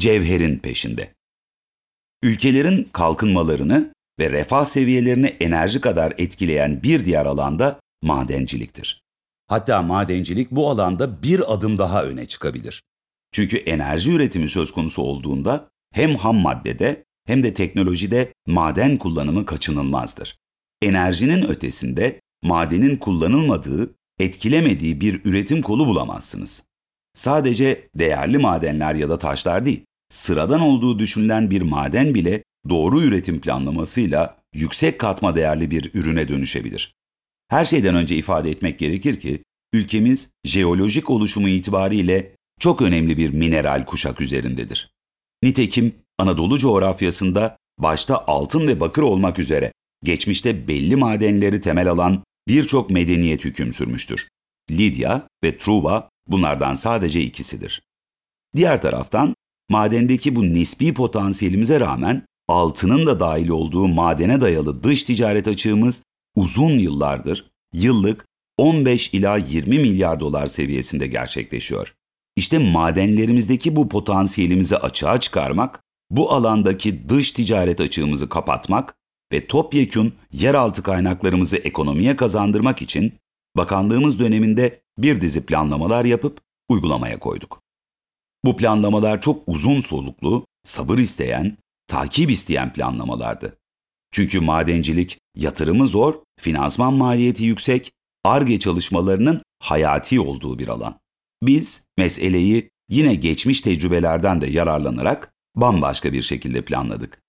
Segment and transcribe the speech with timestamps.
[0.00, 1.14] cevherin peşinde.
[2.22, 9.02] Ülkelerin kalkınmalarını ve refah seviyelerini enerji kadar etkileyen bir diğer alanda madenciliktir.
[9.48, 12.82] Hatta madencilik bu alanda bir adım daha öne çıkabilir.
[13.32, 20.36] Çünkü enerji üretimi söz konusu olduğunda hem ham maddede hem de teknolojide maden kullanımı kaçınılmazdır.
[20.82, 26.62] Enerjinin ötesinde madenin kullanılmadığı, etkilemediği bir üretim kolu bulamazsınız.
[27.14, 33.40] Sadece değerli madenler ya da taşlar değil, sıradan olduğu düşünülen bir maden bile doğru üretim
[33.40, 36.94] planlamasıyla yüksek katma değerli bir ürüne dönüşebilir.
[37.48, 43.84] Her şeyden önce ifade etmek gerekir ki ülkemiz jeolojik oluşumu itibariyle çok önemli bir mineral
[43.84, 44.90] kuşak üzerindedir.
[45.42, 49.72] Nitekim Anadolu coğrafyasında başta altın ve bakır olmak üzere
[50.04, 54.28] geçmişte belli madenleri temel alan birçok medeniyet hüküm sürmüştür.
[54.70, 57.82] Lidya ve Truva bunlardan sadece ikisidir.
[58.56, 59.34] Diğer taraftan
[59.70, 66.02] madendeki bu nispi potansiyelimize rağmen altının da dahil olduğu madene dayalı dış ticaret açığımız
[66.36, 68.26] uzun yıllardır yıllık
[68.58, 71.94] 15 ila 20 milyar dolar seviyesinde gerçekleşiyor.
[72.36, 78.94] İşte madenlerimizdeki bu potansiyelimizi açığa çıkarmak, bu alandaki dış ticaret açığımızı kapatmak
[79.32, 83.12] ve topyekün yeraltı kaynaklarımızı ekonomiye kazandırmak için
[83.56, 87.62] bakanlığımız döneminde bir dizi planlamalar yapıp uygulamaya koyduk.
[88.44, 93.56] Bu planlamalar çok uzun soluklu, sabır isteyen, takip isteyen planlamalardı.
[94.12, 97.92] Çünkü madencilik yatırımı zor, finansman maliyeti yüksek,
[98.24, 100.98] ARGE çalışmalarının hayati olduğu bir alan.
[101.42, 107.22] Biz meseleyi yine geçmiş tecrübelerden de yararlanarak bambaşka bir şekilde planladık.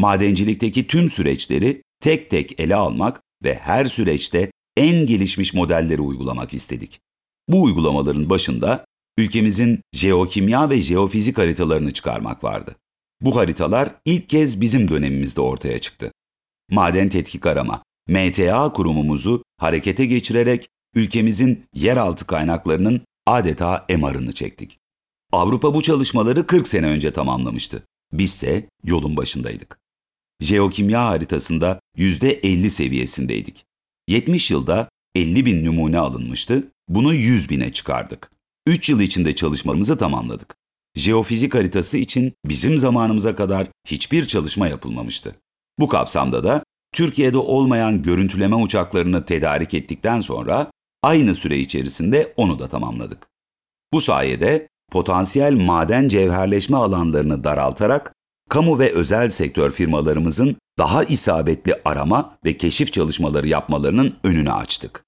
[0.00, 7.00] Madencilikteki tüm süreçleri tek tek ele almak ve her süreçte en gelişmiş modelleri uygulamak istedik.
[7.48, 8.84] Bu uygulamaların başında
[9.18, 12.76] ülkemizin jeokimya ve jeofizik haritalarını çıkarmak vardı.
[13.20, 16.12] Bu haritalar ilk kez bizim dönemimizde ortaya çıktı.
[16.70, 24.78] Maden Tetkik Arama, MTA kurumumuzu harekete geçirerek ülkemizin yeraltı kaynaklarının adeta emarını çektik.
[25.32, 27.82] Avrupa bu çalışmaları 40 sene önce tamamlamıştı.
[28.12, 29.78] Bizse yolun başındaydık.
[30.40, 33.64] Jeokimya haritasında %50 seviyesindeydik.
[34.08, 38.37] 70 yılda 50 bin numune alınmıştı, bunu 100 bine çıkardık.
[38.68, 40.56] 3 yıl içinde çalışmalarımızı tamamladık.
[40.94, 45.34] Jeofizik haritası için bizim zamanımıza kadar hiçbir çalışma yapılmamıştı.
[45.78, 46.62] Bu kapsamda da
[46.94, 50.70] Türkiye'de olmayan görüntüleme uçaklarını tedarik ettikten sonra
[51.02, 53.26] aynı süre içerisinde onu da tamamladık.
[53.92, 58.12] Bu sayede potansiyel maden cevherleşme alanlarını daraltarak
[58.50, 65.07] kamu ve özel sektör firmalarımızın daha isabetli arama ve keşif çalışmaları yapmalarının önünü açtık.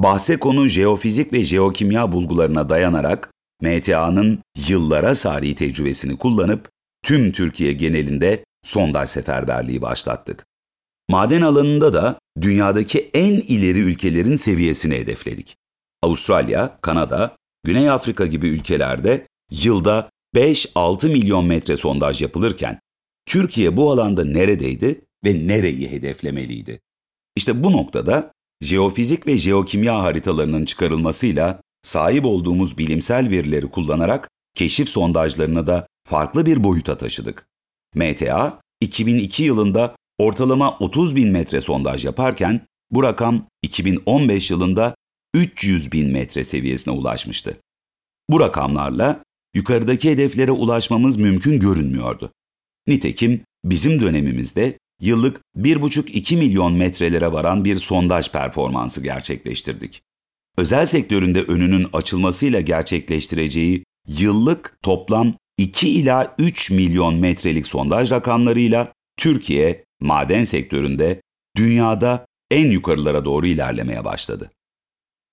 [0.00, 3.30] Bahse konu jeofizik ve jeokimya bulgularına dayanarak
[3.62, 6.70] MTA'nın yıllara sari tecrübesini kullanıp
[7.02, 10.46] tüm Türkiye genelinde sondaj seferberliği başlattık.
[11.10, 15.56] Maden alanında da dünyadaki en ileri ülkelerin seviyesini hedefledik.
[16.02, 22.80] Avustralya, Kanada, Güney Afrika gibi ülkelerde yılda 5-6 milyon metre sondaj yapılırken
[23.26, 26.80] Türkiye bu alanda neredeydi ve nereyi hedeflemeliydi?
[27.36, 28.32] İşte bu noktada
[28.64, 36.64] jeofizik ve jeokimya haritalarının çıkarılmasıyla sahip olduğumuz bilimsel verileri kullanarak keşif sondajlarını da farklı bir
[36.64, 37.46] boyuta taşıdık.
[37.94, 44.94] MTA, 2002 yılında ortalama 30 bin metre sondaj yaparken bu rakam 2015 yılında
[45.34, 47.56] 300 bin metre seviyesine ulaşmıştı.
[48.30, 49.22] Bu rakamlarla
[49.54, 52.32] yukarıdaki hedeflere ulaşmamız mümkün görünmüyordu.
[52.86, 60.02] Nitekim bizim dönemimizde yıllık 1,5-2 milyon metrelere varan bir sondaj performansı gerçekleştirdik.
[60.56, 69.84] Özel sektöründe önünün açılmasıyla gerçekleştireceği yıllık toplam 2 ila 3 milyon metrelik sondaj rakamlarıyla Türkiye
[70.00, 71.22] maden sektöründe
[71.56, 74.50] dünyada en yukarılara doğru ilerlemeye başladı.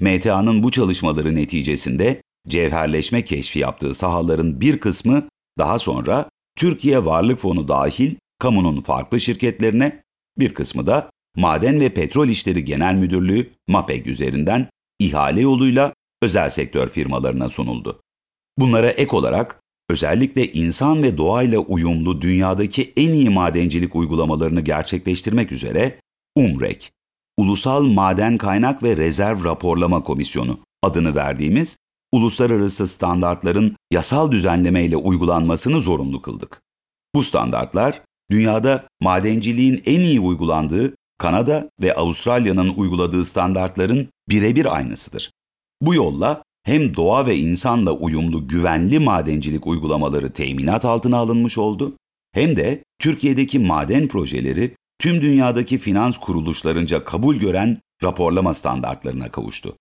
[0.00, 7.68] MTA'nın bu çalışmaları neticesinde cevherleşme keşfi yaptığı sahaların bir kısmı daha sonra Türkiye Varlık Fonu
[7.68, 10.02] dahil kamunun farklı şirketlerine,
[10.38, 14.68] bir kısmı da Maden ve Petrol İşleri Genel Müdürlüğü MAPEG üzerinden
[14.98, 18.00] ihale yoluyla özel sektör firmalarına sunuldu.
[18.58, 25.98] Bunlara ek olarak özellikle insan ve doğayla uyumlu dünyadaki en iyi madencilik uygulamalarını gerçekleştirmek üzere
[26.36, 26.92] UMREK,
[27.36, 31.76] Ulusal Maden Kaynak ve Rezerv Raporlama Komisyonu adını verdiğimiz
[32.12, 36.62] uluslararası standartların yasal düzenlemeyle uygulanmasını zorunlu kıldık.
[37.14, 45.30] Bu standartlar dünyada madenciliğin en iyi uygulandığı Kanada ve Avustralya'nın uyguladığı standartların birebir aynısıdır.
[45.82, 51.96] Bu yolla hem doğa ve insanla uyumlu güvenli madencilik uygulamaları teminat altına alınmış oldu,
[52.32, 59.76] hem de Türkiye'deki maden projeleri tüm dünyadaki finans kuruluşlarınca kabul gören raporlama standartlarına kavuştu.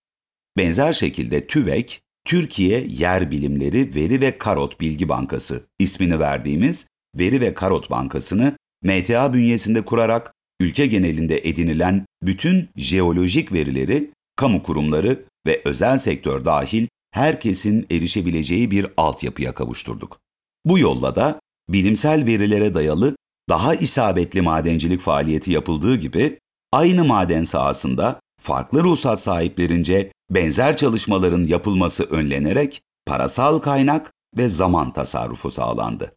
[0.57, 6.87] Benzer şekilde TÜVEK, Türkiye Yer Bilimleri Veri ve Karot Bilgi Bankası ismini verdiğimiz
[7.19, 15.25] Veri ve Karot Bankası'nı MTA bünyesinde kurarak ülke genelinde edinilen bütün jeolojik verileri kamu kurumları
[15.47, 20.19] ve özel sektör dahil herkesin erişebileceği bir altyapıya kavuşturduk.
[20.65, 23.15] Bu yolla da bilimsel verilere dayalı
[23.49, 26.39] daha isabetli madencilik faaliyeti yapıldığı gibi
[26.73, 35.51] aynı maden sahasında farklı ruhsat sahiplerince benzer çalışmaların yapılması önlenerek parasal kaynak ve zaman tasarrufu
[35.51, 36.16] sağlandı.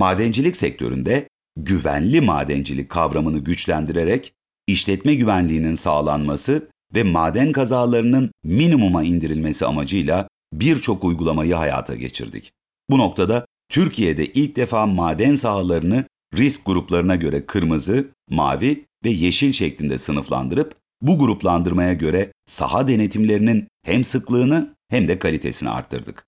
[0.00, 4.32] Madencilik sektöründe güvenli madencilik kavramını güçlendirerek
[4.66, 12.52] işletme güvenliğinin sağlanması ve maden kazalarının minimuma indirilmesi amacıyla birçok uygulamayı hayata geçirdik.
[12.90, 16.04] Bu noktada Türkiye'de ilk defa maden sahalarını
[16.36, 24.04] risk gruplarına göre kırmızı, mavi ve yeşil şeklinde sınıflandırıp bu gruplandırmaya göre saha denetimlerinin hem
[24.04, 26.26] sıklığını hem de kalitesini arttırdık.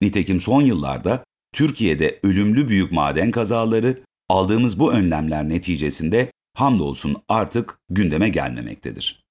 [0.00, 8.28] Nitekim son yıllarda Türkiye'de ölümlü büyük maden kazaları aldığımız bu önlemler neticesinde hamdolsun artık gündeme
[8.28, 9.22] gelmemektedir.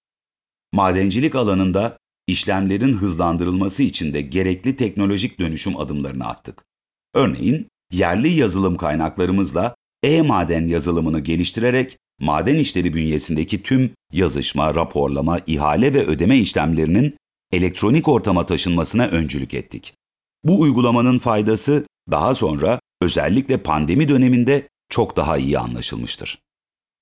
[0.74, 1.98] Madencilik alanında
[2.28, 6.64] işlemlerin hızlandırılması için de gerekli teknolojik dönüşüm adımlarını attık.
[7.14, 16.06] Örneğin yerli yazılım kaynaklarımızla e-maden yazılımını geliştirerek maden işleri bünyesindeki tüm yazışma, raporlama, ihale ve
[16.06, 17.18] ödeme işlemlerinin
[17.52, 19.94] elektronik ortama taşınmasına öncülük ettik.
[20.44, 26.40] Bu uygulamanın faydası daha sonra özellikle pandemi döneminde çok daha iyi anlaşılmıştır.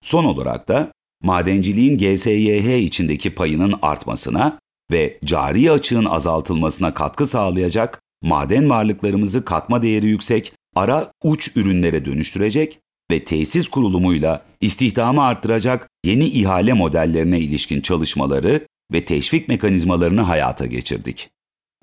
[0.02, 0.92] Son olarak da
[1.24, 4.60] madenciliğin GSYH içindeki payının artmasına
[4.92, 12.80] ve cari açığın azaltılmasına katkı sağlayacak maden varlıklarımızı katma değeri yüksek ara uç ürünlere dönüştürecek
[13.12, 21.30] ve tesis kurulumuyla istihdamı artıracak yeni ihale modellerine ilişkin çalışmaları ve teşvik mekanizmalarını hayata geçirdik.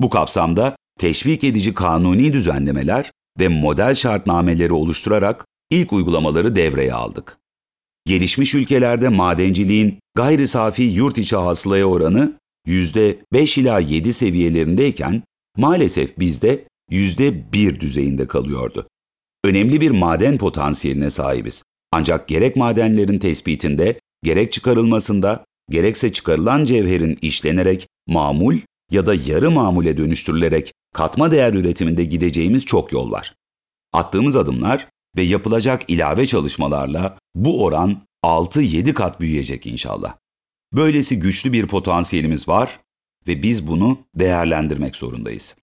[0.00, 7.38] Bu kapsamda teşvik edici kanuni düzenlemeler ve model şartnameleri oluşturarak ilk uygulamaları devreye aldık.
[8.06, 12.32] Gelişmiş ülkelerde madenciliğin gayri safi yurt içi hasılaya oranı
[12.66, 15.22] %5 ila 7 seviyelerindeyken
[15.56, 18.88] maalesef bizde %1 düzeyinde kalıyordu.
[19.44, 21.62] Önemli bir maden potansiyeline sahibiz.
[21.92, 28.56] Ancak gerek madenlerin tespitinde, gerek çıkarılmasında, gerekse çıkarılan cevherin işlenerek mamul
[28.90, 33.34] ya da yarı mamule dönüştürülerek katma değer üretiminde gideceğimiz çok yol var.
[33.92, 40.16] Attığımız adımlar ve yapılacak ilave çalışmalarla bu oran 6-7 kat büyüyecek inşallah.
[40.72, 42.80] Böylesi güçlü bir potansiyelimiz var
[43.28, 45.56] ve biz bunu değerlendirmek zorundayız.